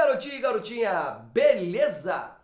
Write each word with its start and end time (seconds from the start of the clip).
garotinho 0.00 0.34
e 0.36 0.40
garotinha, 0.40 0.92
beleza? 1.30 2.34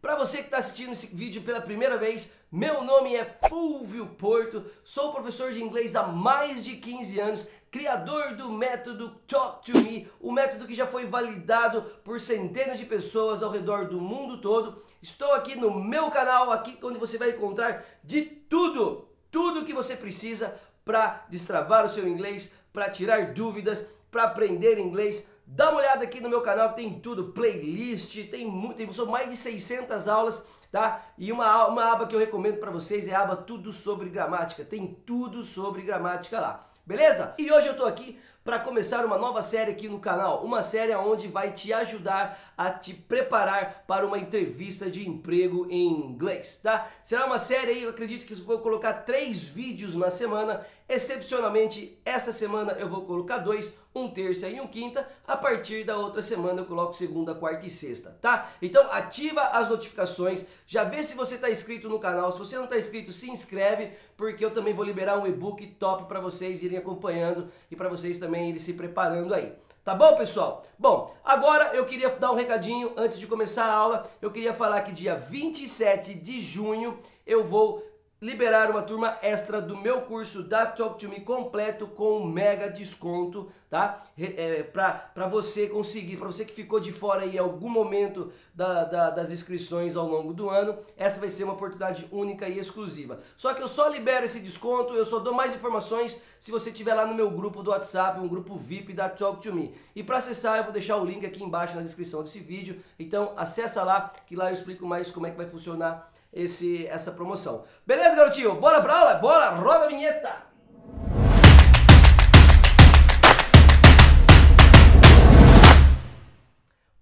Para 0.00 0.14
você 0.14 0.38
que 0.38 0.44
está 0.44 0.58
assistindo 0.58 0.92
esse 0.92 1.16
vídeo 1.16 1.40
pela 1.40 1.58
primeira 1.60 1.96
vez, 1.96 2.34
meu 2.52 2.84
nome 2.84 3.16
é 3.16 3.38
Fulvio 3.48 4.06
Porto, 4.08 4.66
sou 4.84 5.10
professor 5.10 5.50
de 5.50 5.62
inglês 5.62 5.96
há 5.96 6.02
mais 6.02 6.62
de 6.62 6.76
15 6.76 7.18
anos, 7.18 7.48
criador 7.70 8.36
do 8.36 8.52
método 8.52 9.16
Talk 9.26 9.64
to 9.64 9.78
Me, 9.78 10.06
o 10.20 10.30
método 10.30 10.66
que 10.66 10.74
já 10.74 10.86
foi 10.86 11.06
validado 11.06 11.80
por 12.04 12.20
centenas 12.20 12.78
de 12.78 12.84
pessoas 12.84 13.42
ao 13.42 13.50
redor 13.50 13.88
do 13.88 13.98
mundo 13.98 14.38
todo. 14.38 14.84
Estou 15.00 15.32
aqui 15.32 15.56
no 15.56 15.74
meu 15.82 16.10
canal, 16.10 16.52
aqui 16.52 16.78
onde 16.82 16.98
você 16.98 17.16
vai 17.16 17.30
encontrar 17.30 17.84
de 18.04 18.20
tudo, 18.20 19.08
tudo 19.30 19.64
que 19.64 19.72
você 19.72 19.96
precisa 19.96 20.60
para 20.84 21.24
destravar 21.30 21.86
o 21.86 21.88
seu 21.88 22.06
inglês, 22.06 22.52
para 22.70 22.90
tirar 22.90 23.32
dúvidas, 23.32 23.88
para 24.10 24.24
aprender 24.24 24.78
inglês 24.78 25.28
Dá 25.50 25.70
uma 25.70 25.78
olhada 25.78 26.04
aqui 26.04 26.20
no 26.20 26.28
meu 26.28 26.42
canal, 26.42 26.74
tem 26.74 27.00
tudo, 27.00 27.32
playlist, 27.32 28.28
tem 28.28 28.46
muito, 28.46 28.76
tem, 28.76 28.92
são 28.92 29.06
mais 29.06 29.30
de 29.30 29.36
600 29.36 30.06
aulas, 30.06 30.44
tá? 30.70 31.02
E 31.16 31.32
uma, 31.32 31.66
uma 31.68 31.90
aba 31.90 32.06
que 32.06 32.14
eu 32.14 32.20
recomendo 32.20 32.58
para 32.58 32.70
vocês 32.70 33.08
é 33.08 33.14
a 33.14 33.22
aba 33.22 33.34
Tudo 33.34 33.72
Sobre 33.72 34.10
Gramática, 34.10 34.62
tem 34.62 34.86
tudo 35.06 35.46
sobre 35.46 35.80
gramática 35.80 36.38
lá. 36.38 36.68
Beleza? 36.84 37.34
E 37.38 37.50
hoje 37.50 37.68
eu 37.68 37.76
tô 37.76 37.86
aqui 37.86 38.18
para 38.48 38.58
começar 38.58 39.04
uma 39.04 39.18
nova 39.18 39.42
série 39.42 39.72
aqui 39.72 39.90
no 39.90 40.00
canal, 40.00 40.42
uma 40.42 40.62
série 40.62 40.94
onde 40.94 41.28
vai 41.28 41.52
te 41.52 41.70
ajudar 41.70 42.54
a 42.56 42.70
te 42.70 42.94
preparar 42.94 43.84
para 43.86 44.06
uma 44.06 44.18
entrevista 44.18 44.90
de 44.90 45.06
emprego 45.06 45.66
em 45.68 45.86
inglês, 45.86 46.58
tá? 46.62 46.88
Será 47.04 47.26
uma 47.26 47.38
série 47.38 47.72
aí, 47.72 47.82
eu 47.82 47.90
acredito 47.90 48.24
que 48.24 48.32
eu 48.32 48.44
vou 48.44 48.60
colocar 48.60 48.94
três 48.94 49.42
vídeos 49.42 49.94
na 49.94 50.10
semana, 50.10 50.66
excepcionalmente 50.88 52.00
essa 52.06 52.32
semana 52.32 52.72
eu 52.72 52.88
vou 52.88 53.04
colocar 53.04 53.36
dois, 53.36 53.76
um 53.98 54.10
terça 54.10 54.48
e 54.48 54.60
um 54.60 54.66
quinta, 54.66 55.08
a 55.26 55.36
partir 55.36 55.84
da 55.84 55.96
outra 55.96 56.22
semana 56.22 56.60
eu 56.60 56.64
coloco 56.64 56.94
segunda, 56.94 57.34
quarta 57.34 57.66
e 57.66 57.70
sexta, 57.70 58.16
tá? 58.20 58.50
Então 58.62 58.90
ativa 58.90 59.42
as 59.48 59.68
notificações, 59.68 60.46
já 60.66 60.84
vê 60.84 61.02
se 61.02 61.14
você 61.14 61.34
está 61.36 61.50
inscrito 61.50 61.88
no 61.88 61.98
canal, 61.98 62.32
se 62.32 62.38
você 62.38 62.56
não 62.56 62.64
está 62.64 62.78
inscrito 62.78 63.12
se 63.12 63.30
inscreve, 63.30 63.92
porque 64.16 64.44
eu 64.44 64.50
também 64.50 64.74
vou 64.74 64.84
liberar 64.84 65.18
um 65.18 65.26
e-book 65.26 65.66
top 65.78 66.04
para 66.04 66.20
vocês 66.20 66.62
irem 66.62 66.78
acompanhando 66.78 67.48
e 67.70 67.76
para 67.76 67.88
vocês 67.88 68.18
também 68.18 68.50
ele 68.50 68.60
se 68.60 68.72
preparando 68.72 69.34
aí. 69.34 69.52
Tá 69.88 69.94
bom, 69.94 70.16
pessoal? 70.18 70.66
Bom, 70.78 71.14
agora 71.24 71.74
eu 71.74 71.86
queria 71.86 72.10
dar 72.10 72.30
um 72.30 72.34
recadinho 72.34 72.92
antes 72.94 73.18
de 73.18 73.26
começar 73.26 73.64
a 73.64 73.72
aula. 73.72 74.10
Eu 74.20 74.30
queria 74.30 74.52
falar 74.52 74.82
que 74.82 74.92
dia 74.92 75.14
27 75.14 76.12
de 76.12 76.42
junho 76.42 76.98
eu 77.26 77.42
vou 77.42 77.82
liberar 78.20 78.68
uma 78.70 78.82
turma 78.82 79.16
extra 79.22 79.62
do 79.62 79.76
meu 79.76 80.02
curso 80.02 80.42
da 80.42 80.66
Talk 80.66 80.98
to 80.98 81.08
Me 81.08 81.20
completo 81.20 81.86
com 81.86 82.18
um 82.18 82.26
mega 82.26 82.68
desconto, 82.68 83.48
tá? 83.70 84.04
É, 84.18 84.64
para 84.64 85.28
você 85.28 85.68
conseguir, 85.68 86.16
para 86.16 86.26
você 86.26 86.44
que 86.44 86.52
ficou 86.52 86.80
de 86.80 86.92
fora 86.92 87.22
aí 87.22 87.36
em 87.36 87.38
algum 87.38 87.68
momento 87.68 88.32
da, 88.52 88.84
da, 88.84 89.10
das 89.10 89.30
inscrições 89.30 89.96
ao 89.96 90.08
longo 90.08 90.32
do 90.32 90.50
ano, 90.50 90.76
essa 90.96 91.20
vai 91.20 91.30
ser 91.30 91.44
uma 91.44 91.52
oportunidade 91.52 92.08
única 92.10 92.48
e 92.48 92.58
exclusiva. 92.58 93.20
Só 93.36 93.54
que 93.54 93.62
eu 93.62 93.68
só 93.68 93.86
libero 93.86 94.24
esse 94.24 94.40
desconto, 94.40 94.94
eu 94.94 95.06
só 95.06 95.20
dou 95.20 95.32
mais 95.32 95.54
informações 95.54 96.20
se 96.40 96.50
você 96.50 96.70
estiver 96.70 96.94
lá 96.94 97.06
no 97.06 97.14
meu 97.14 97.30
grupo 97.30 97.62
do 97.62 97.70
WhatsApp, 97.70 98.18
um 98.18 98.28
grupo 98.28 98.56
VIP 98.56 98.92
da 98.94 99.08
Talk 99.08 99.40
to 99.40 99.54
Me. 99.54 99.72
E 99.94 100.02
para 100.02 100.18
acessar, 100.18 100.56
eu 100.56 100.64
vou 100.64 100.72
deixar 100.72 100.96
o 100.96 101.04
link 101.04 101.24
aqui 101.24 101.42
embaixo 101.42 101.76
na 101.76 101.82
descrição 101.82 102.24
desse 102.24 102.40
vídeo, 102.40 102.82
então 102.98 103.32
acessa 103.36 103.84
lá, 103.84 104.12
que 104.26 104.34
lá 104.34 104.50
eu 104.50 104.54
explico 104.54 104.84
mais 104.84 105.08
como 105.10 105.26
é 105.26 105.30
que 105.30 105.36
vai 105.36 105.46
funcionar 105.46 106.10
esse, 106.32 106.86
essa 106.86 107.12
promoção. 107.12 107.64
Beleza, 107.86 108.16
garotinho? 108.16 108.54
Bora 108.54 108.80
pra 108.80 108.98
aula? 108.98 109.14
Bora, 109.14 109.50
roda 109.50 109.84
a 109.84 109.88
vinheta! 109.88 110.48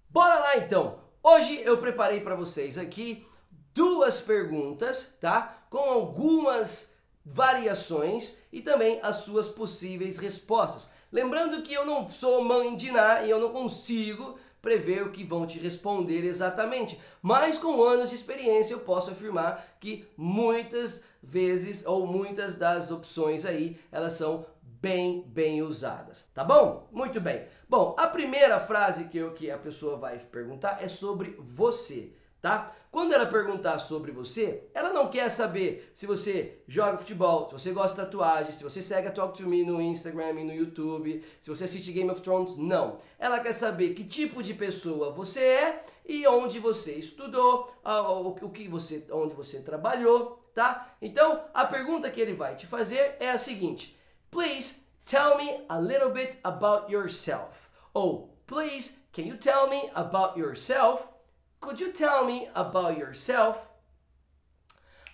Bora 0.09 0.39
lá 0.39 0.57
então! 0.57 0.99
Hoje 1.21 1.61
eu 1.63 1.77
preparei 1.77 2.21
para 2.21 2.35
vocês 2.35 2.77
aqui 2.77 3.27
duas 3.73 4.21
perguntas, 4.21 5.17
tá? 5.19 5.57
Com 5.69 5.77
algumas 5.77 6.95
variações 7.23 8.37
e 8.51 8.61
também 8.61 8.99
as 9.03 9.17
suas 9.17 9.49
possíveis 9.49 10.17
respostas. 10.17 10.89
Lembrando 11.11 11.61
que 11.61 11.73
eu 11.73 11.85
não 11.85 12.09
sou 12.09 12.43
mãe 12.43 12.75
de 12.75 12.91
Ná 12.91 13.23
e 13.23 13.29
eu 13.29 13.39
não 13.39 13.49
consigo 13.49 14.39
prever 14.67 15.01
o 15.03 15.11
que 15.11 15.23
vão 15.23 15.47
te 15.47 15.57
responder 15.57 16.25
exatamente. 16.25 16.99
Mas 17.21 17.57
com 17.57 17.81
anos 17.81 18.09
de 18.09 18.15
experiência 18.15 18.73
eu 18.73 18.81
posso 18.81 19.11
afirmar 19.11 19.77
que 19.79 20.05
muitas 20.17 21.01
vezes 21.23 21.85
ou 21.85 22.05
muitas 22.05 22.57
das 22.57 22.91
opções 22.91 23.45
aí, 23.45 23.79
elas 23.89 24.13
são 24.13 24.45
bem, 24.61 25.23
bem 25.25 25.61
usadas. 25.61 26.29
Tá 26.33 26.43
bom? 26.43 26.89
Muito 26.91 27.21
bem. 27.21 27.45
Bom, 27.69 27.95
a 27.97 28.07
primeira 28.07 28.59
frase 28.59 29.05
que, 29.05 29.17
eu, 29.17 29.31
que 29.33 29.49
a 29.49 29.57
pessoa 29.57 29.95
vai 29.95 30.19
perguntar 30.19 30.83
é 30.83 30.89
sobre 30.89 31.37
você 31.39 32.11
tá? 32.41 32.73
Quando 32.89 33.13
ela 33.13 33.25
perguntar 33.25 33.79
sobre 33.79 34.11
você, 34.11 34.63
ela 34.73 34.91
não 34.91 35.09
quer 35.09 35.29
saber 35.29 35.91
se 35.93 36.07
você 36.07 36.59
joga 36.67 36.97
futebol, 36.97 37.47
se 37.47 37.53
você 37.53 37.71
gosta 37.71 37.95
de 37.95 38.01
tatuagem, 38.01 38.51
se 38.51 38.63
você 38.63 38.81
segue 38.81 39.07
a 39.07 39.11
Talk 39.11 39.37
to 39.37 39.47
Me 39.47 39.63
no 39.63 39.81
Instagram 39.81 40.31
e 40.31 40.43
no 40.43 40.53
YouTube, 40.53 41.23
se 41.41 41.49
você 41.49 41.65
assiste 41.65 41.91
Game 41.91 42.09
of 42.09 42.21
Thrones, 42.21 42.55
não. 42.55 42.99
Ela 43.19 43.39
quer 43.39 43.53
saber 43.53 43.93
que 43.93 44.03
tipo 44.03 44.41
de 44.41 44.53
pessoa 44.53 45.11
você 45.11 45.41
é 45.41 45.85
e 46.07 46.25
onde 46.25 46.57
você 46.57 46.93
estudou, 46.93 47.71
o 47.83 48.49
que 48.49 48.67
você, 48.67 49.05
onde 49.11 49.35
você 49.35 49.59
trabalhou, 49.59 50.41
tá? 50.55 50.95
Então, 51.01 51.43
a 51.53 51.65
pergunta 51.65 52.09
que 52.09 52.21
ele 52.21 52.33
vai 52.33 52.55
te 52.55 52.65
fazer 52.65 53.17
é 53.19 53.29
a 53.29 53.37
seguinte: 53.37 53.95
Please 54.31 54.83
tell 55.05 55.37
me 55.37 55.65
a 55.67 55.77
little 55.79 56.09
bit 56.09 56.39
about 56.43 56.91
yourself. 56.91 57.69
Ou, 57.93 58.33
please, 58.47 58.99
can 59.11 59.23
you 59.23 59.37
tell 59.37 59.69
me 59.69 59.89
about 59.93 60.39
yourself? 60.39 61.16
Could 61.59 61.79
you 61.79 61.91
tell 61.91 62.25
me 62.25 62.47
about 62.53 62.97
yourself? 62.97 63.57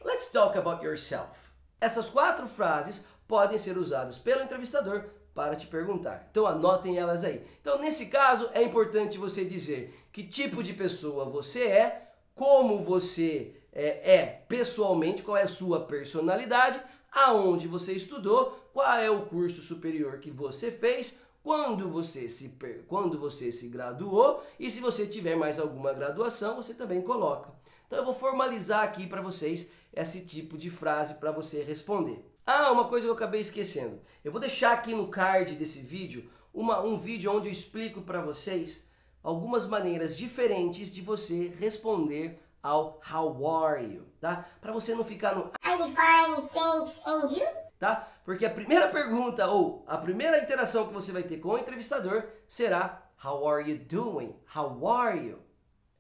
Let's 0.04 0.32
talk 0.32 0.58
about 0.58 0.84
yourself. 0.84 1.50
Essas 1.80 2.10
quatro 2.10 2.48
frases 2.48 3.06
podem 3.28 3.58
ser 3.58 3.78
usadas 3.78 4.18
pelo 4.18 4.44
entrevistador 4.44 5.06
para 5.34 5.56
te 5.56 5.68
perguntar. 5.68 6.28
Então 6.30 6.46
anotem 6.46 6.98
elas 6.98 7.24
aí. 7.24 7.46
Então 7.62 7.80
nesse 7.80 8.08
caso 8.08 8.50
é 8.54 8.62
importante 8.62 9.18
você 9.18 9.44
dizer 9.44 10.08
que 10.12 10.24
tipo 10.24 10.62
de 10.62 10.74
pessoa 10.74 11.26
você 11.26 11.64
é, 11.64 12.12
como 12.36 12.82
você 12.82 13.56
é, 13.72 14.16
é 14.16 14.26
pessoalmente, 14.48 15.24
qual 15.24 15.38
é 15.38 15.44
a 15.44 15.48
sua 15.48 15.86
personalidade, 15.86 16.80
aonde 17.12 17.68
você 17.68 17.94
estudou, 17.94 18.70
qual 18.74 18.98
é 18.98 19.10
o 19.10 19.26
curso 19.26 19.62
superior 19.62 20.20
que 20.20 20.30
você 20.32 20.72
fez, 20.72 21.20
quando 21.44 21.90
você 21.90 22.30
se 22.30 22.58
quando 22.88 23.20
você 23.20 23.52
se 23.52 23.68
graduou 23.68 24.42
e 24.58 24.72
se 24.72 24.80
você 24.80 25.06
tiver 25.06 25.36
mais 25.36 25.60
alguma 25.60 25.94
graduação, 25.94 26.56
você 26.56 26.74
também 26.74 27.02
coloca. 27.02 27.52
Então 27.86 28.00
eu 28.00 28.06
vou 28.06 28.14
formalizar 28.14 28.84
aqui 28.84 29.06
para 29.06 29.22
vocês 29.22 29.70
esse 29.94 30.22
tipo 30.22 30.58
de 30.58 30.70
frase 30.70 31.16
para 31.16 31.32
você 31.32 31.62
responder. 31.62 32.26
Ah, 32.46 32.72
uma 32.72 32.88
coisa 32.88 33.06
que 33.06 33.10
eu 33.10 33.16
acabei 33.16 33.42
esquecendo. 33.42 34.02
Eu 34.24 34.32
vou 34.32 34.40
deixar 34.40 34.72
aqui 34.72 34.96
no 34.96 35.10
card 35.10 35.56
desse 35.56 35.80
vídeo 35.80 36.30
uma, 36.54 36.82
um 36.82 36.98
vídeo 36.98 37.32
onde 37.32 37.48
eu 37.48 37.52
explico 37.52 38.02
para 38.02 38.22
vocês 38.22 38.88
algumas 39.22 39.68
maneiras 39.68 40.18
diferentes 40.18 40.94
de 40.94 41.02
você 41.02 41.54
responder 41.60 42.42
ao 42.62 43.02
How 43.12 43.64
are 43.64 43.84
you, 43.84 44.04
tá? 44.20 44.46
Para 44.62 44.72
você 44.72 44.96
não 44.96 45.04
ficar 45.04 45.36
no 45.36 45.52
I'm 45.66 45.94
fine, 45.94 46.48
thanks, 46.54 47.02
and 47.06 47.38
you? 47.38 47.63
Tá? 47.84 48.08
Porque 48.24 48.46
a 48.46 48.50
primeira 48.50 48.88
pergunta 48.88 49.46
ou 49.46 49.84
a 49.86 49.98
primeira 49.98 50.40
interação 50.40 50.88
que 50.88 50.94
você 50.94 51.12
vai 51.12 51.24
ter 51.24 51.38
com 51.40 51.50
o 51.50 51.58
entrevistador 51.58 52.24
será 52.48 53.04
How 53.22 53.46
are 53.46 53.70
you 53.70 53.78
doing? 53.78 54.34
How 54.56 54.88
are 54.88 55.18
you? 55.18 55.40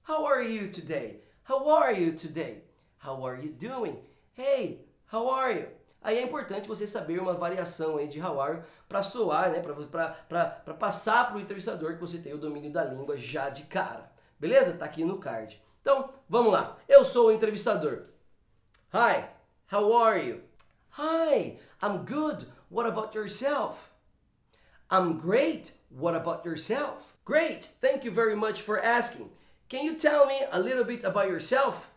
How 0.08 0.26
are 0.26 0.48
you 0.48 0.72
today? 0.72 1.22
How 1.50 1.70
are 1.70 1.94
you 2.02 2.16
today? 2.16 2.64
How 3.06 3.26
are 3.28 3.46
you 3.46 3.52
doing? 3.52 4.02
Hey, 4.38 4.88
how 5.12 5.30
are 5.30 5.60
you? 5.60 5.68
Aí 6.02 6.18
é 6.18 6.22
importante 6.22 6.70
você 6.70 6.88
saber 6.88 7.20
uma 7.20 7.34
variação 7.34 7.98
aí 7.98 8.08
de 8.08 8.22
how 8.22 8.40
are 8.40 8.60
you 8.60 8.64
para 8.88 9.04
soar, 9.04 9.52
né? 9.52 9.60
Para 9.60 10.74
passar 10.74 11.28
para 11.28 11.36
o 11.36 11.42
entrevistador 11.42 11.96
que 11.96 12.02
você 12.02 12.18
tem 12.18 12.34
o 12.34 12.38
domínio 12.38 12.72
da 12.72 12.86
língua 12.86 13.18
já 13.18 13.50
de 13.50 13.64
cara. 13.64 14.09
Beleza? 14.40 14.78
Tá 14.78 14.86
aqui 14.86 15.03
no 15.03 15.18
card. 15.18 15.62
Então, 15.82 16.14
vamos 16.29 16.53
lá. 16.53 16.78
Eu 16.88 17.03
sou 17.03 17.28
o 17.28 17.32
entrevistador. 17.34 18.03
Hi, 18.94 19.28
how 19.70 19.97
are 19.97 20.26
you? 20.26 20.53
Hi, 20.97 21.57
I'm 21.81 22.05
good. 22.05 22.45
What 22.69 22.85
about 22.85 23.16
yourself? 23.16 23.90
I'm 24.91 25.17
great. 25.17 25.72
What 25.90 26.16
about 26.16 26.45
yourself? 26.45 27.16
Great. 27.25 27.69
Thank 27.81 28.03
you 28.03 28.11
very 28.11 28.35
much 28.35 28.61
for 28.61 28.79
asking. 28.79 29.31
Can 29.69 29.84
you 29.84 29.95
tell 29.95 30.28
me 30.28 30.41
a 30.51 30.59
little 30.59 30.84
bit 30.84 31.03
about 31.03 31.29
yourself? 31.29 31.90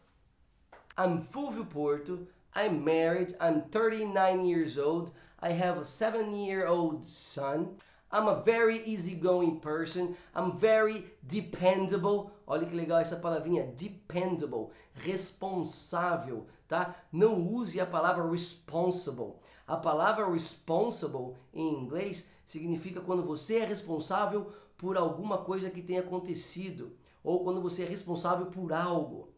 I'm 0.96 1.20
Fulvio 1.20 1.68
Porto. 1.68 2.20
I'm 2.54 2.86
married. 2.86 3.34
I'm 3.38 3.64
39 3.64 4.46
years 4.46 4.78
old. 4.78 5.10
I 5.40 5.50
have 5.50 5.76
a 5.76 5.84
seven 5.84 6.34
year 6.34 6.66
old 6.66 7.06
son. 7.06 7.76
I'm 8.16 8.28
a 8.28 8.40
very 8.40 8.82
easygoing 8.86 9.60
person. 9.60 10.16
I'm 10.34 10.56
very 10.56 11.04
dependable. 11.22 12.30
Olha 12.46 12.64
que 12.64 12.74
legal 12.74 12.98
essa 12.98 13.16
palavrinha, 13.16 13.74
dependable, 13.76 14.70
responsável, 14.94 16.46
tá? 16.66 16.96
Não 17.12 17.38
use 17.38 17.78
a 17.78 17.84
palavra 17.84 18.26
responsible. 18.30 19.34
A 19.68 19.76
palavra 19.76 20.26
responsible 20.32 21.34
em 21.52 21.74
inglês 21.74 22.30
significa 22.46 23.02
quando 23.02 23.22
você 23.22 23.58
é 23.58 23.66
responsável 23.66 24.50
por 24.78 24.96
alguma 24.96 25.38
coisa 25.38 25.68
que 25.68 25.82
tenha 25.82 26.00
acontecido 26.00 26.96
ou 27.22 27.44
quando 27.44 27.60
você 27.60 27.82
é 27.82 27.86
responsável 27.86 28.46
por 28.46 28.72
algo. 28.72 29.28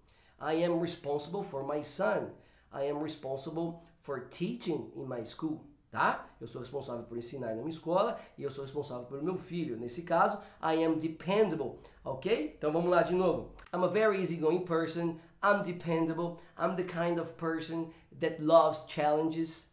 I 0.40 0.62
am 0.64 0.78
responsible 0.80 1.42
for 1.42 1.66
my 1.66 1.82
son. 1.82 2.30
I 2.72 2.88
am 2.88 3.02
responsible 3.02 3.82
for 3.98 4.20
teaching 4.28 4.92
in 4.94 5.08
my 5.08 5.24
school. 5.24 5.64
Tá? 5.90 6.28
Eu 6.38 6.46
sou 6.46 6.60
responsável 6.60 7.04
por 7.04 7.16
ensinar 7.16 7.48
na 7.48 7.62
minha 7.62 7.70
escola 7.70 8.18
e 8.36 8.42
eu 8.42 8.50
sou 8.50 8.62
responsável 8.62 9.06
pelo 9.06 9.22
meu 9.22 9.38
filho. 9.38 9.76
Nesse 9.76 10.02
caso, 10.02 10.38
I 10.62 10.84
am 10.84 10.98
dependable. 10.98 11.78
Ok? 12.04 12.54
Então 12.58 12.70
vamos 12.72 12.90
lá 12.90 13.02
de 13.02 13.14
novo. 13.14 13.52
I'm 13.72 13.84
a 13.84 13.88
very 13.88 14.20
easygoing 14.20 14.64
person. 14.64 15.18
I'm 15.42 15.62
dependable. 15.62 16.38
I'm 16.58 16.76
the 16.76 16.84
kind 16.84 17.18
of 17.18 17.32
person 17.34 17.90
that 18.20 18.42
loves 18.42 18.84
challenges. 18.86 19.72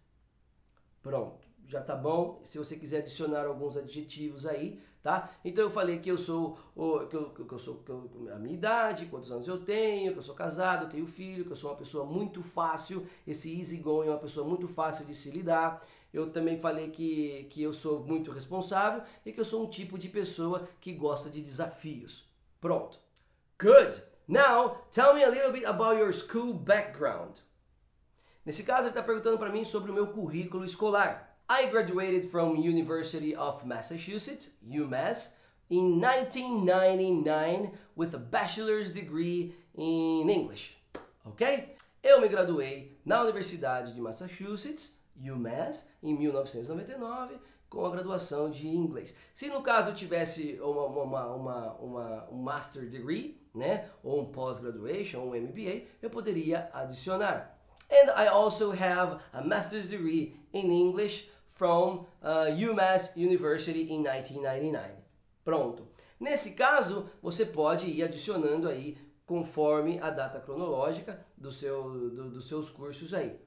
Pronto 1.04 1.46
já 1.68 1.82
tá 1.82 1.96
bom. 1.96 2.42
Se 2.44 2.58
você 2.58 2.76
quiser 2.76 3.00
adicionar 3.00 3.46
alguns 3.46 3.78
adjetivos 3.78 4.46
aí, 4.46 4.80
tá? 5.02 5.30
Então 5.44 5.64
eu 5.64 5.70
falei 5.70 6.00
que 6.00 6.10
eu 6.10 6.18
sou 6.18 6.58
que 7.10 7.16
eu, 7.16 7.30
que 7.30 7.54
eu 7.54 7.60
sou 7.60 7.76
que 7.78 7.90
eu, 7.90 8.10
a 8.34 8.38
minha 8.38 8.54
idade, 8.54 9.08
quantos 9.08 9.32
anos 9.32 9.48
eu 9.48 9.64
tenho, 9.64 10.14
que 10.14 10.20
eu 10.20 10.24
sou 10.24 10.36
casado, 10.36 10.86
eu 10.86 10.90
tenho 10.90 11.08
filho, 11.08 11.46
que 11.46 11.52
eu 11.52 11.56
sou 11.56 11.72
uma 11.72 11.78
pessoa 11.78 12.06
muito 12.06 12.42
fácil. 12.42 13.06
Esse 13.26 13.58
easy 13.58 13.78
going 13.78 14.08
é 14.08 14.12
uma 14.12 14.20
pessoa 14.20 14.48
muito 14.48 14.68
fácil 14.68 15.06
de 15.06 15.16
se 15.16 15.32
lidar. 15.32 15.86
Eu 16.16 16.32
também 16.32 16.58
falei 16.58 16.92
que, 16.92 17.46
que 17.50 17.62
eu 17.62 17.74
sou 17.74 18.00
muito 18.00 18.32
responsável 18.32 19.04
e 19.26 19.34
que 19.34 19.40
eu 19.42 19.44
sou 19.44 19.66
um 19.66 19.70
tipo 19.70 19.98
de 19.98 20.08
pessoa 20.08 20.66
que 20.80 20.94
gosta 20.94 21.30
de 21.30 21.42
desafios. 21.42 22.26
Pronto. 22.62 22.98
Good. 23.60 24.02
Now, 24.26 24.86
tell 24.92 25.14
me 25.14 25.26
a 25.26 25.30
little 25.30 25.52
bit 25.52 25.66
about 25.66 26.00
your 26.00 26.14
school 26.14 26.54
background. 26.54 27.40
Nesse 28.46 28.64
caso, 28.64 28.84
ele 28.84 28.90
está 28.90 29.04
perguntando 29.04 29.38
para 29.38 29.52
mim 29.52 29.66
sobre 29.66 29.92
o 29.92 29.94
meu 29.94 30.08
currículo 30.08 30.64
escolar. 30.64 31.36
I 31.50 31.68
graduated 31.68 32.30
from 32.30 32.56
University 32.56 33.36
of 33.36 33.68
Massachusetts, 33.68 34.58
UMass, 34.66 35.36
in 35.70 36.00
1999 36.00 37.74
with 37.98 38.16
a 38.16 38.18
bachelor's 38.18 38.94
degree 38.94 39.54
in 39.76 40.30
English. 40.30 40.78
Ok? 41.26 41.76
Eu 42.02 42.22
me 42.22 42.30
graduei 42.30 42.98
na 43.04 43.22
Universidade 43.22 43.94
de 43.94 44.00
Massachusetts, 44.00 44.98
UMass, 45.18 45.90
em 46.02 46.18
1999 46.18 47.40
com 47.70 47.86
a 47.86 47.90
graduação 47.90 48.50
de 48.50 48.68
inglês. 48.68 49.14
Se 49.34 49.50
no 49.50 49.62
caso 49.62 49.94
tivesse 49.94 50.58
uma, 50.62 50.86
uma, 50.86 51.26
uma, 51.36 51.74
uma, 51.74 52.30
um 52.32 52.38
Master 52.38 52.88
Degree, 52.88 53.42
né, 53.54 53.90
ou 54.04 54.22
um 54.22 54.26
Post-Graduation, 54.26 55.20
um 55.20 55.36
MBA, 55.36 55.84
eu 56.02 56.10
poderia 56.10 56.70
adicionar. 56.74 57.58
And 57.92 58.12
I 58.16 58.28
also 58.28 58.72
have 58.72 59.20
a 59.32 59.42
Master's 59.42 59.90
Degree 59.90 60.40
in 60.54 60.72
English 60.72 61.30
from 61.56 62.06
uh, 62.22 62.50
UMass 62.50 63.16
University 63.16 63.92
in 63.92 64.04
1999. 64.04 64.94
Pronto. 65.44 65.88
Nesse 66.20 66.54
caso, 66.56 67.10
você 67.22 67.46
pode 67.46 67.88
ir 67.88 68.04
adicionando 68.04 68.68
aí 68.68 68.98
conforme 69.26 70.00
a 70.00 70.10
data 70.10 70.40
cronológica 70.40 71.26
do 71.38 71.52
seu, 71.52 72.10
do, 72.10 72.30
dos 72.30 72.48
seus 72.48 72.70
cursos 72.70 73.14
aí. 73.14 73.40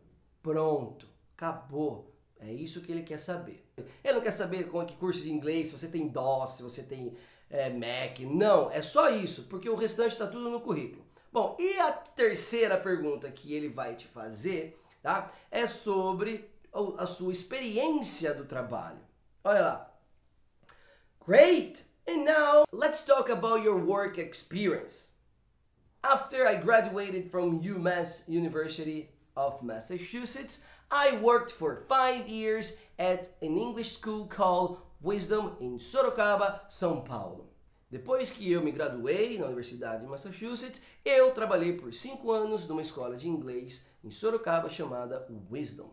Pronto, 0.42 1.08
acabou. 1.38 2.12
É 2.40 2.52
isso 2.52 2.80
que 2.82 2.90
ele 2.90 3.02
quer 3.02 3.18
saber. 3.18 3.64
Ele 4.02 4.14
não 4.14 4.20
quer 4.20 4.32
saber 4.32 4.68
com 4.68 4.84
que 4.84 4.96
curso 4.96 5.22
de 5.22 5.30
inglês, 5.30 5.68
se 5.68 5.78
você 5.78 5.88
tem 5.88 6.08
DOS, 6.08 6.56
se 6.56 6.62
você 6.62 6.82
tem 6.82 7.16
é, 7.48 7.70
Mac. 7.70 8.18
Não, 8.20 8.70
é 8.70 8.82
só 8.82 9.08
isso, 9.10 9.44
porque 9.44 9.70
o 9.70 9.76
restante 9.76 10.12
está 10.12 10.26
tudo 10.26 10.50
no 10.50 10.60
currículo. 10.60 11.06
Bom, 11.32 11.56
e 11.58 11.78
a 11.78 11.92
terceira 11.92 12.76
pergunta 12.76 13.30
que 13.30 13.54
ele 13.54 13.68
vai 13.68 13.94
te 13.94 14.06
fazer, 14.06 14.80
tá? 15.02 15.32
É 15.50 15.66
sobre 15.66 16.50
a 16.98 17.06
sua 17.06 17.32
experiência 17.32 18.34
do 18.34 18.44
trabalho. 18.44 19.00
Olha 19.44 19.60
lá. 19.60 19.94
Great! 21.26 21.84
And 22.08 22.24
now 22.24 22.64
let's 22.72 23.04
talk 23.04 23.30
about 23.30 23.62
your 23.62 23.84
work 23.84 24.18
experience. 24.18 25.10
After 26.02 26.46
I 26.46 26.56
graduated 26.56 27.30
from 27.30 27.60
UMass 27.60 28.24
University 28.28 29.10
of 29.36 29.62
Massachusetts, 29.64 30.62
I 30.90 31.18
worked 31.18 31.52
for 31.52 31.84
five 31.86 32.28
years 32.28 32.78
at 32.98 33.28
an 33.42 33.58
English 33.58 33.92
school 33.92 34.26
called 34.26 34.78
Wisdom 35.02 35.52
in 35.60 35.78
Sorocaba, 35.78 36.62
São 36.70 37.04
Paulo. 37.04 37.50
Depois 37.90 38.30
que 38.30 38.50
eu 38.50 38.62
me 38.62 38.72
graduei 38.72 39.38
na 39.38 39.46
Universidade 39.46 40.02
de 40.02 40.08
Massachusetts, 40.08 40.80
eu 41.04 41.32
trabalhei 41.32 41.74
por 41.74 41.92
cinco 41.92 42.32
anos 42.32 42.66
numa 42.66 42.80
escola 42.80 43.16
de 43.16 43.28
inglês 43.28 43.86
em 44.02 44.10
Sorocaba 44.10 44.70
chamada 44.70 45.28
Wisdom. 45.50 45.92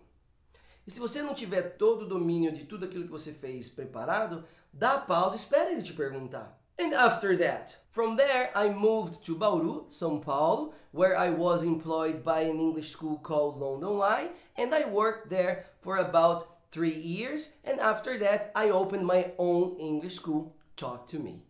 E 0.87 0.91
se 0.91 0.99
você 0.99 1.21
não 1.21 1.33
tiver 1.33 1.75
todo 1.77 2.03
o 2.03 2.07
domínio 2.07 2.53
de 2.53 2.63
tudo 2.63 2.85
aquilo 2.85 3.03
que 3.03 3.11
você 3.11 3.33
fez 3.33 3.67
preparado, 3.67 4.45
dá 4.71 4.97
pausa 4.97 5.35
e 5.35 5.39
espera 5.39 5.73
ele 5.73 5.83
te 5.83 5.93
perguntar. 5.93 6.57
And 6.77 6.93
after 6.93 7.37
that, 7.37 7.77
from 7.91 8.17
there 8.17 8.51
I 8.55 8.69
moved 8.69 9.23
to 9.25 9.35
Bauru, 9.35 9.85
São 9.89 10.21
Paulo, 10.21 10.73
where 10.91 11.17
I 11.17 11.29
was 11.29 11.63
employed 11.63 12.23
by 12.23 12.41
an 12.41 12.59
English 12.59 12.91
school 12.91 13.17
called 13.17 13.57
London 13.57 14.01
Eye, 14.01 14.29
and 14.57 14.73
I 14.75 14.85
worked 14.85 15.29
there 15.29 15.65
for 15.81 15.97
about 15.97 16.47
three 16.71 16.93
years, 16.93 17.53
and 17.63 17.79
after 17.79 18.17
that 18.19 18.51
I 18.55 18.69
opened 18.69 19.05
my 19.05 19.31
own 19.37 19.77
English 19.79 20.15
school, 20.15 20.55
Talk 20.75 21.07
to 21.07 21.19
Me. 21.19 21.43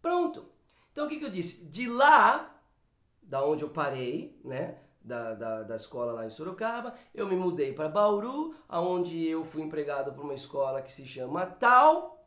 Pronto. 0.00 0.46
Então 0.92 1.06
o 1.06 1.08
que, 1.08 1.18
que 1.18 1.24
eu 1.24 1.30
disse? 1.30 1.64
De 1.64 1.88
lá, 1.88 2.54
da 3.22 3.44
onde 3.44 3.64
eu 3.64 3.68
parei, 3.68 4.40
né? 4.44 4.76
da, 5.08 5.34
da, 5.34 5.62
da 5.62 5.76
escola 5.76 6.12
lá 6.12 6.26
em 6.26 6.30
Sorocaba, 6.30 6.94
eu 7.14 7.26
me 7.26 7.34
mudei 7.34 7.72
para 7.72 7.88
Bauru, 7.88 8.54
aonde 8.68 9.26
eu 9.26 9.42
fui 9.42 9.62
empregado 9.62 10.12
por 10.12 10.22
uma 10.22 10.34
escola 10.34 10.82
que 10.82 10.92
se 10.92 11.06
chama 11.06 11.46
Tal, 11.46 12.17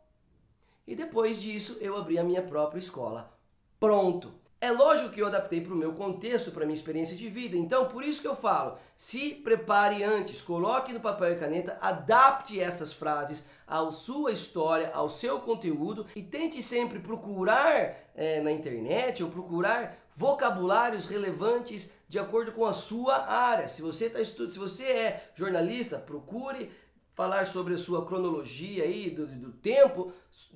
e 0.87 0.95
depois 0.95 1.41
disso 1.41 1.77
eu 1.79 1.97
abri 1.97 2.17
a 2.17 2.23
minha 2.23 2.41
própria 2.41 2.79
escola. 2.79 3.31
Pronto! 3.79 4.41
É 4.63 4.69
lógico 4.69 5.09
que 5.09 5.19
eu 5.19 5.25
adaptei 5.25 5.59
para 5.59 5.73
o 5.73 5.75
meu 5.75 5.93
contexto, 5.93 6.51
para 6.51 6.61
a 6.61 6.65
minha 6.67 6.77
experiência 6.77 7.17
de 7.17 7.27
vida. 7.27 7.57
Então, 7.57 7.87
por 7.87 8.03
isso 8.03 8.21
que 8.21 8.27
eu 8.27 8.35
falo, 8.35 8.77
se 8.95 9.31
prepare 9.31 10.03
antes, 10.03 10.39
coloque 10.39 10.93
no 10.93 10.99
papel 10.99 11.33
e 11.33 11.39
caneta, 11.39 11.79
adapte 11.81 12.59
essas 12.59 12.93
frases 12.93 13.43
à 13.65 13.89
sua 13.89 14.31
história, 14.31 14.91
ao 14.93 15.09
seu 15.09 15.39
conteúdo 15.39 16.05
e 16.15 16.21
tente 16.21 16.61
sempre 16.61 16.99
procurar 16.99 18.11
é, 18.13 18.39
na 18.39 18.51
internet 18.51 19.23
ou 19.23 19.31
procurar 19.31 19.97
vocabulários 20.15 21.07
relevantes 21.07 21.91
de 22.07 22.19
acordo 22.19 22.51
com 22.51 22.63
a 22.63 22.73
sua 22.73 23.15
área. 23.25 23.67
Se 23.67 23.81
você 23.81 24.05
está 24.05 24.21
estudando, 24.21 24.51
se 24.51 24.59
você 24.59 24.83
é 24.83 25.31
jornalista, 25.33 25.97
procure 25.97 26.69
falar 27.13 27.45
sobre 27.45 27.73
a 27.73 27.77
sua 27.77 28.05
cronologia 28.05 28.83
aí 28.83 29.09
do, 29.09 29.27
do 29.27 29.51
tempo, 29.51 30.11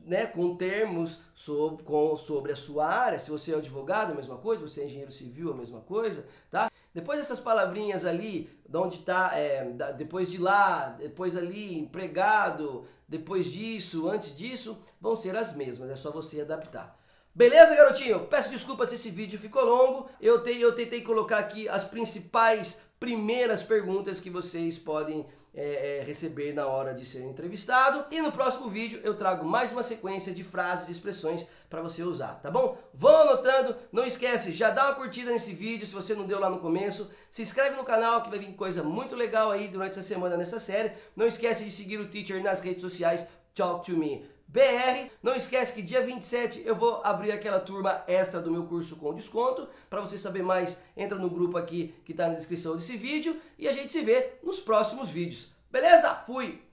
né, 0.05 0.25
com 0.25 0.55
termos 0.55 1.21
sobre, 1.33 1.83
com, 1.83 2.15
sobre 2.15 2.51
a 2.51 2.55
sua 2.55 2.87
área. 2.87 3.19
Se 3.19 3.29
você 3.29 3.53
é 3.53 3.57
advogado, 3.57 4.11
a 4.11 4.15
mesma 4.15 4.37
coisa. 4.37 4.67
Você 4.67 4.81
é 4.81 4.85
engenheiro 4.85 5.11
civil, 5.11 5.51
a 5.51 5.55
mesma 5.55 5.81
coisa, 5.81 6.25
tá? 6.49 6.71
Depois 6.93 7.19
dessas 7.19 7.41
palavrinhas 7.41 8.05
ali, 8.05 8.49
de 8.67 8.77
onde 8.77 8.99
está, 8.99 9.37
é, 9.37 9.65
depois 9.97 10.31
de 10.31 10.37
lá, 10.37 10.95
depois 10.97 11.35
ali, 11.35 11.77
empregado, 11.77 12.85
depois 13.07 13.45
disso, 13.45 14.09
antes 14.09 14.35
disso, 14.35 14.77
vão 14.99 15.15
ser 15.15 15.35
as 15.35 15.55
mesmas. 15.55 15.89
É 15.89 15.95
só 15.97 16.09
você 16.09 16.39
adaptar. 16.39 16.97
Beleza, 17.33 17.75
garotinho? 17.75 18.27
Peço 18.27 18.49
desculpas 18.49 18.89
se 18.89 18.95
esse 18.95 19.09
vídeo 19.09 19.37
ficou 19.37 19.65
longo. 19.65 20.09
Eu, 20.21 20.41
te, 20.41 20.57
eu 20.57 20.73
tentei 20.73 21.01
colocar 21.01 21.37
aqui 21.37 21.67
as 21.67 21.83
principais 21.83 22.81
primeiras 22.97 23.61
perguntas 23.61 24.21
que 24.21 24.29
vocês 24.29 24.79
podem 24.79 25.25
é, 25.55 25.99
é, 25.99 26.03
receber 26.03 26.53
na 26.53 26.67
hora 26.67 26.93
de 26.93 27.05
ser 27.05 27.23
entrevistado. 27.23 28.05
E 28.11 28.21
no 28.21 28.31
próximo 28.31 28.69
vídeo 28.69 28.99
eu 29.03 29.15
trago 29.15 29.45
mais 29.45 29.71
uma 29.71 29.83
sequência 29.83 30.33
de 30.33 30.43
frases 30.43 30.89
e 30.89 30.91
expressões 30.91 31.47
para 31.69 31.81
você 31.81 32.03
usar, 32.03 32.39
tá 32.41 32.51
bom? 32.51 32.77
Vão 32.93 33.15
anotando, 33.21 33.75
não 33.91 34.05
esquece, 34.05 34.51
já 34.51 34.69
dá 34.69 34.85
uma 34.85 34.95
curtida 34.95 35.31
nesse 35.31 35.53
vídeo 35.53 35.87
se 35.87 35.93
você 35.93 36.13
não 36.13 36.27
deu 36.27 36.39
lá 36.39 36.49
no 36.49 36.59
começo. 36.59 37.09
Se 37.31 37.41
inscreve 37.41 37.75
no 37.75 37.83
canal 37.83 38.21
que 38.21 38.29
vai 38.29 38.39
vir 38.39 38.53
coisa 38.53 38.83
muito 38.83 39.15
legal 39.15 39.51
aí 39.51 39.67
durante 39.67 39.91
essa 39.91 40.03
semana 40.03 40.37
nessa 40.37 40.59
série. 40.59 40.91
Não 41.15 41.25
esquece 41.25 41.63
de 41.63 41.71
seguir 41.71 41.99
o 41.99 42.07
Teacher 42.07 42.43
nas 42.43 42.61
redes 42.61 42.81
sociais 42.81 43.27
Talk 43.53 43.85
to 43.85 43.97
Me. 43.97 44.34
BR. 44.47 45.09
Não 45.21 45.35
esquece 45.35 45.73
que 45.73 45.81
dia 45.81 46.01
27 46.01 46.63
eu 46.65 46.75
vou 46.75 47.01
abrir 47.03 47.31
aquela 47.31 47.59
turma 47.59 48.03
extra 48.07 48.41
do 48.41 48.51
meu 48.51 48.65
curso 48.65 48.95
com 48.95 49.13
desconto. 49.13 49.67
Para 49.89 50.01
você 50.01 50.17
saber 50.17 50.43
mais, 50.43 50.81
entra 50.95 51.17
no 51.17 51.29
grupo 51.29 51.57
aqui 51.57 51.93
que 52.05 52.11
está 52.11 52.27
na 52.27 52.35
descrição 52.35 52.75
desse 52.75 52.97
vídeo 52.97 53.39
e 53.57 53.67
a 53.67 53.73
gente 53.73 53.91
se 53.91 54.01
vê 54.01 54.33
nos 54.41 54.59
próximos 54.59 55.09
vídeos. 55.09 55.51
Beleza? 55.71 56.13
Fui! 56.25 56.64